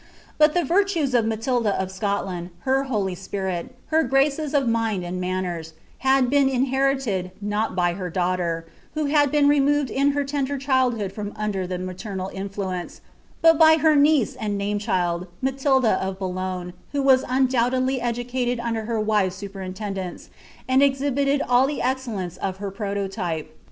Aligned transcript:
But 0.39 0.55
the 0.55 0.61
TirUM* 0.61 1.13
of 1.13 1.25
Matilda 1.27 1.79
of 1.79 1.91
Scotland, 1.91 2.49
her 2.61 2.85
holy 2.85 3.13
spirit, 3.13 3.75
and 3.91 4.09
iier 4.09 4.25
^ces 4.33 4.57
of 4.59 4.67
mind 4.67 5.03
Uil 5.03 5.11
manners, 5.19 5.73
had 5.99 6.27
been 6.27 6.49
inherited, 6.49 7.29
uoi 7.45 7.75
by 7.75 7.93
her 7.93 8.09
daughter, 8.09 8.65
(who 8.95 9.05
had 9.05 9.29
been 9.31 9.47
removed 9.47 9.91
in 9.91 10.13
her 10.13 10.25
lender 10.25 10.57
cbddhood 10.57 11.11
from 11.11 11.33
under 11.35 11.67
the 11.67 11.77
matomal 11.77 12.33
tnflueace,) 12.33 13.01
| 13.21 13.41
but 13.43 13.59
by 13.59 13.75
lier 13.75 13.95
niece 13.95 14.33
and 14.35 14.57
name 14.57 14.79
child, 14.79 15.27
Matilda 15.39 16.01
of 16.03 16.17
Bonlogne, 16.17 16.73
who 16.93 17.03
was 17.03 17.23
un 17.25 17.47
doubtedly 17.47 18.01
educated 18.01 18.59
under 18.59 18.85
her 18.85 18.99
wise 18.99 19.35
superintendence, 19.35 20.31
and 20.67 20.81
exhibited 20.81 21.43
all 21.47 21.67
the 21.67 21.79
excellence 21.79 22.37
of 22.37 22.57
her 22.57 22.71
prototype. 22.71 23.55